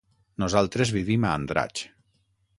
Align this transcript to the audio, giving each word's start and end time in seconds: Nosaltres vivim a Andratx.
Nosaltres 0.43 0.93
vivim 0.95 1.29
a 1.29 1.35
Andratx. 1.43 1.87